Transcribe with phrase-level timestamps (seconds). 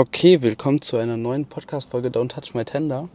[0.00, 3.08] Okay, willkommen zu einer neuen Podcast-Folge Don't Touch My Tender.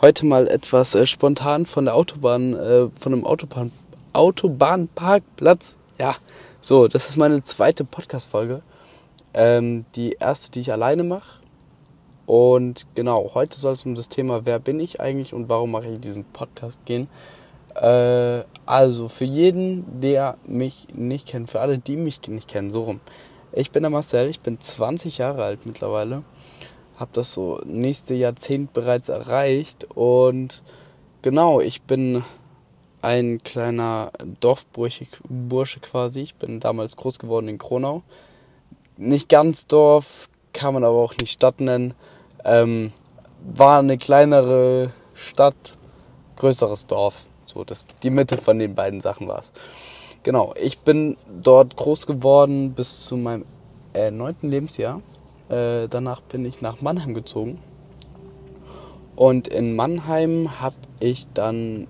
[0.00, 3.70] Heute mal etwas äh, spontan von der Autobahn, äh, von einem Autobahn,
[4.14, 5.76] Autobahnparkplatz.
[6.00, 6.16] Ja,
[6.60, 8.62] so, das ist meine zweite Podcast-Folge.
[9.32, 11.40] Ähm, die erste, die ich alleine mache.
[12.26, 15.86] Und genau, heute soll es um das Thema, wer bin ich eigentlich und warum mache
[15.86, 17.06] ich diesen Podcast gehen.
[17.76, 22.82] Äh, also, für jeden, der mich nicht kennt, für alle, die mich nicht kennen, so
[22.82, 23.00] rum.
[23.56, 26.24] Ich bin der Marcel, ich bin 20 Jahre alt mittlerweile.
[26.96, 30.64] Habe das so nächste Jahrzehnt bereits erreicht und
[31.22, 32.24] genau, ich bin
[33.00, 36.22] ein kleiner Dorfbursche Bursche quasi.
[36.22, 38.02] Ich bin damals groß geworden in Kronau.
[38.96, 41.94] Nicht ganz Dorf, kann man aber auch nicht Stadt nennen.
[42.44, 42.92] Ähm,
[43.54, 45.78] war eine kleinere Stadt,
[46.36, 47.24] größeres Dorf.
[47.42, 49.52] So, das, die Mitte von den beiden Sachen war es.
[50.24, 53.44] Genau, ich bin dort groß geworden bis zu meinem
[53.92, 55.02] äh, neunten Lebensjahr.
[55.50, 57.58] Äh, danach bin ich nach Mannheim gezogen.
[59.16, 61.86] Und in Mannheim habe ich dann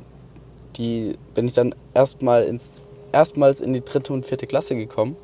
[0.75, 5.17] die, bin ich dann erstmal ins, erstmals in die dritte und vierte Klasse gekommen.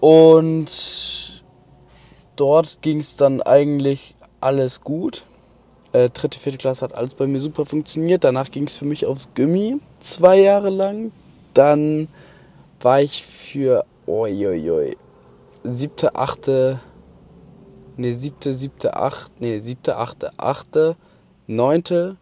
[0.00, 1.42] Und
[2.36, 5.24] dort ging es dann eigentlich alles gut.
[5.92, 8.22] Äh, dritte, vierte Klasse hat alles bei mir super funktioniert.
[8.22, 11.10] Danach ging es für mich aufs Gimmi zwei Jahre lang.
[11.54, 12.08] Dann
[12.80, 14.96] war ich für, oi,
[15.64, 16.80] siebte, achte,
[17.96, 20.96] nee, siebte, siebte, acht, nee, siebte, achte, achte,
[21.46, 22.16] neunte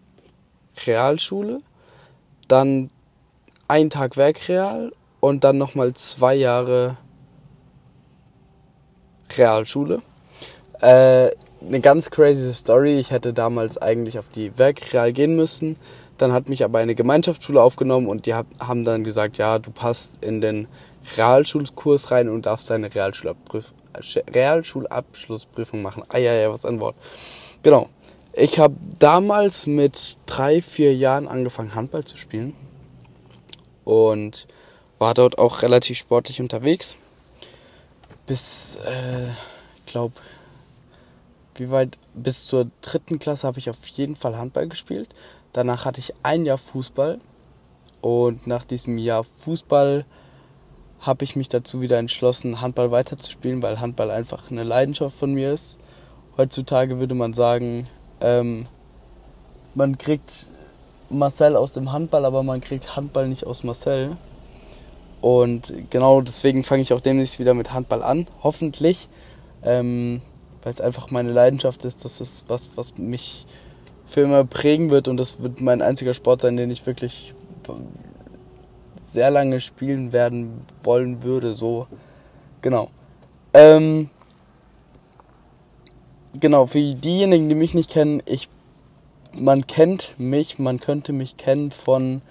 [0.86, 1.60] Realschule,
[2.48, 2.88] dann
[3.68, 6.96] ein Tag Werkreal und dann nochmal zwei Jahre
[9.36, 10.02] Realschule.
[10.80, 12.98] Äh, eine ganz crazy Story.
[12.98, 15.76] Ich hätte damals eigentlich auf die Werkreal gehen müssen.
[16.18, 20.22] Dann hat mich aber eine Gemeinschaftsschule aufgenommen und die haben dann gesagt, ja, du passt
[20.22, 20.68] in den
[21.16, 26.02] Realschulkurs rein und darfst deine Realschulabschlussprüfung machen.
[26.08, 26.96] Ah ja, ja, was ein Wort.
[27.62, 27.88] Genau.
[28.32, 32.54] Ich habe damals mit drei, vier Jahren angefangen, Handball zu spielen.
[33.84, 34.46] Und
[34.98, 36.96] war dort auch relativ sportlich unterwegs.
[38.26, 39.28] Bis, äh,
[39.86, 40.14] glaube,
[41.54, 45.08] wie weit, bis zur dritten Klasse habe ich auf jeden Fall Handball gespielt.
[45.52, 47.18] Danach hatte ich ein Jahr Fußball
[48.00, 50.04] und nach diesem Jahr Fußball
[51.00, 55.52] habe ich mich dazu wieder entschlossen, Handball weiterzuspielen, weil Handball einfach eine Leidenschaft von mir
[55.52, 55.78] ist.
[56.36, 57.88] Heutzutage würde man sagen,
[58.20, 58.66] ähm,
[59.74, 60.46] man kriegt
[61.08, 64.16] Marcel aus dem Handball, aber man kriegt Handball nicht aus Marcel.
[65.20, 69.08] Und genau deswegen fange ich auch demnächst wieder mit Handball an, hoffentlich,
[69.64, 70.20] ähm,
[70.62, 72.04] weil es einfach meine Leidenschaft ist.
[72.04, 73.46] Das ist was, was mich
[74.08, 77.34] für immer prägen wird und das wird mein einziger Sport sein, den ich wirklich
[78.96, 81.52] sehr lange spielen werden wollen würde.
[81.52, 81.86] So,
[82.62, 82.88] genau.
[83.52, 84.08] Ähm,
[86.38, 88.48] genau, für diejenigen, die mich nicht kennen, ich,
[89.34, 92.22] man kennt mich, man könnte mich kennen von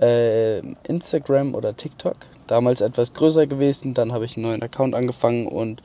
[0.00, 0.58] äh,
[0.88, 2.16] Instagram oder TikTok.
[2.48, 5.80] Damals etwas größer gewesen, dann habe ich einen neuen Account angefangen und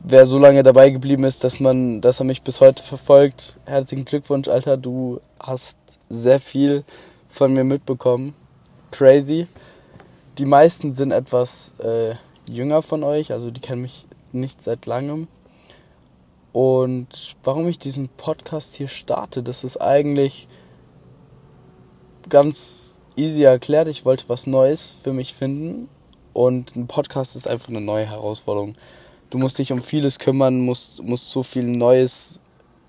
[0.00, 4.04] wer so lange dabei geblieben ist, dass man, dass er mich bis heute verfolgt, herzlichen
[4.04, 5.78] Glückwunsch, Alter, du hast
[6.08, 6.84] sehr viel
[7.28, 8.34] von mir mitbekommen.
[8.90, 9.46] Crazy.
[10.38, 12.14] Die meisten sind etwas äh,
[12.50, 15.28] jünger von euch, also die kennen mich nicht seit langem.
[16.52, 20.48] Und warum ich diesen Podcast hier starte, das ist eigentlich
[22.28, 23.86] ganz easy erklärt.
[23.86, 25.88] Ich wollte was Neues für mich finden
[26.32, 28.74] und ein Podcast ist einfach eine neue Herausforderung
[29.30, 32.40] du musst dich um vieles kümmern, musst, musst so viel Neues,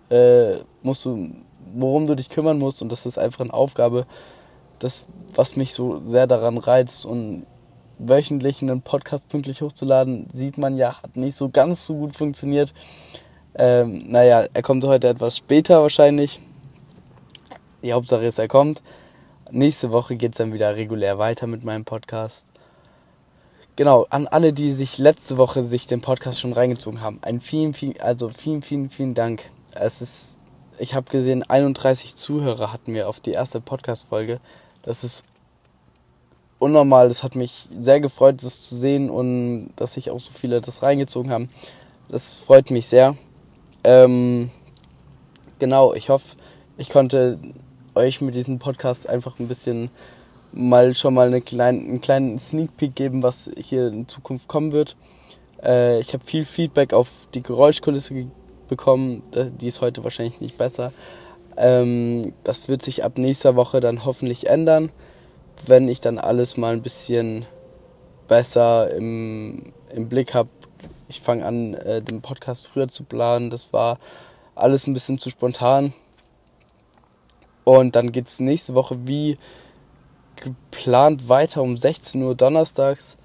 [0.09, 1.29] äh, musst du,
[1.73, 4.05] worum du dich kümmern musst und das ist einfach eine Aufgabe,
[4.79, 7.45] das, was mich so sehr daran reizt und
[7.99, 12.73] wöchentlich einen Podcast pünktlich hochzuladen, sieht man ja, hat nicht so ganz so gut funktioniert.
[13.53, 16.41] Ähm, naja, er kommt heute etwas später wahrscheinlich.
[17.83, 18.81] Die Hauptsache ist, er kommt.
[19.51, 22.45] Nächste Woche geht es dann wieder regulär weiter mit meinem Podcast.
[23.77, 27.73] Genau, an alle, die sich letzte Woche sich den Podcast schon reingezogen haben, ein vielen,
[27.73, 29.49] vielen, also vielen, vielen, vielen Dank.
[29.73, 30.39] Es ist,
[30.77, 34.39] ich habe gesehen, 31 Zuhörer hatten wir auf die erste Podcast-Folge.
[34.83, 35.23] Das ist
[36.59, 37.07] unnormal.
[37.07, 40.83] Das hat mich sehr gefreut, das zu sehen und dass sich auch so viele das
[40.83, 41.49] reingezogen haben.
[42.09, 43.15] Das freut mich sehr.
[43.83, 44.51] Ähm,
[45.59, 46.35] genau, ich hoffe,
[46.77, 47.39] ich konnte
[47.95, 49.89] euch mit diesem Podcast einfach ein bisschen
[50.51, 54.71] mal schon mal eine klein, einen kleinen Sneak Peek geben, was hier in Zukunft kommen
[54.71, 54.95] wird.
[55.63, 58.27] Äh, ich habe viel Feedback auf die Geräuschkulisse
[58.67, 59.23] bekommen.
[59.59, 60.91] Die ist heute wahrscheinlich nicht besser.
[61.57, 64.91] Ähm, das wird sich ab nächster Woche dann hoffentlich ändern,
[65.65, 67.45] wenn ich dann alles mal ein bisschen
[68.27, 70.49] besser im, im Blick habe.
[71.09, 73.49] Ich fange an, äh, den Podcast früher zu planen.
[73.49, 73.99] Das war
[74.55, 75.93] alles ein bisschen zu spontan.
[77.63, 79.37] Und dann geht es nächste Woche wie
[80.41, 83.17] geplant weiter um 16 Uhr donnerstags.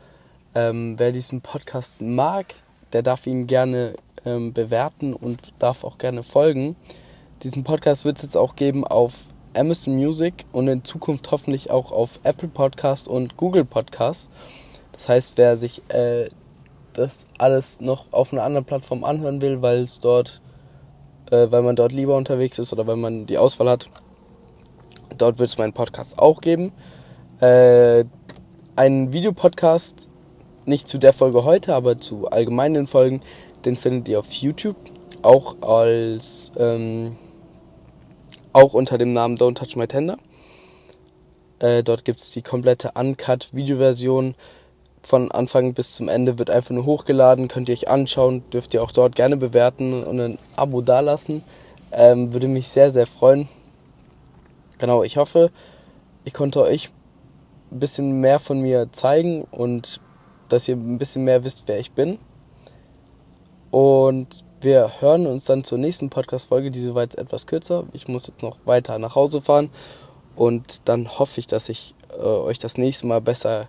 [0.54, 2.54] Ähm, wer diesen Podcast mag,
[2.92, 6.76] der darf ihn gerne ähm, bewerten und darf auch gerne folgen.
[7.42, 9.24] Diesen Podcast wird es jetzt auch geben auf
[9.54, 14.30] Amazon Music und in Zukunft hoffentlich auch auf Apple Podcast und Google Podcast.
[14.92, 16.28] Das heißt, wer sich äh,
[16.92, 20.40] das alles noch auf einer anderen Plattform anhören will, weil es dort,
[21.30, 23.90] äh, weil man dort lieber unterwegs ist oder weil man die Auswahl hat,
[25.16, 26.72] dort wird es meinen Podcast auch geben.
[27.40, 28.04] Äh,
[28.76, 30.08] einen Videopodcast,
[30.64, 33.20] nicht zu der Folge heute, aber zu allgemeinen Folgen,
[33.64, 34.76] den findet ihr auf YouTube,
[35.22, 37.16] auch als ähm,
[38.52, 40.16] auch unter dem Namen Don't Touch My Tender.
[41.58, 44.34] Äh, dort gibt es die komplette Uncut-Videoversion.
[45.02, 48.82] Von Anfang bis zum Ende wird einfach nur hochgeladen, könnt ihr euch anschauen, dürft ihr
[48.82, 51.44] auch dort gerne bewerten und ein Abo dalassen.
[51.92, 53.48] Ähm, würde mich sehr, sehr freuen.
[54.78, 55.50] Genau, ich hoffe,
[56.24, 56.90] ich konnte euch
[57.76, 60.00] ein bisschen mehr von mir zeigen und
[60.48, 62.18] dass ihr ein bisschen mehr wisst, wer ich bin.
[63.70, 66.70] Und wir hören uns dann zur nächsten Podcast-Folge.
[66.70, 67.84] Diese war jetzt etwas kürzer.
[67.92, 69.70] Ich muss jetzt noch weiter nach Hause fahren.
[70.34, 73.68] Und dann hoffe ich, dass ich äh, euch das nächste Mal besser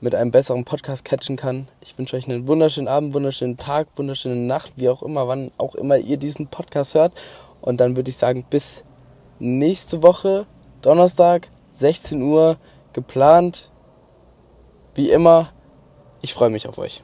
[0.00, 1.68] mit einem besseren Podcast catchen kann.
[1.80, 5.74] Ich wünsche euch einen wunderschönen Abend, wunderschönen Tag, wunderschöne Nacht, wie auch immer, wann auch
[5.74, 7.12] immer ihr diesen Podcast hört.
[7.60, 8.84] Und dann würde ich sagen, bis
[9.38, 10.46] nächste Woche,
[10.82, 12.56] Donnerstag, 16 Uhr,
[12.94, 13.70] geplant.
[14.94, 15.50] Wie immer,
[16.22, 17.02] ich freue mich auf euch.